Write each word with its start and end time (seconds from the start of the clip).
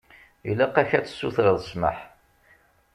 Ilaq-ak 0.49 0.91
ad 0.97 1.05
tsutreḍ 1.05 1.57
ssmaḥ. 1.67 1.99